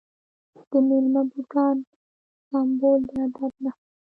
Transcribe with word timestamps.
د 0.69 0.71
میلمه 0.87 1.21
بوټان 1.31 1.77
سمول 2.47 2.99
د 3.09 3.11
ادب 3.23 3.53
نښه 3.63 3.63
ده. 3.63 3.71